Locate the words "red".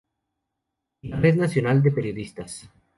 1.19-1.35